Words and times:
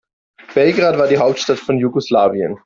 Belgrad 0.55 0.97
war 0.97 1.05
die 1.07 1.19
Hauptstadt 1.19 1.59
von 1.59 1.77
Jugoslawien. 1.77 2.57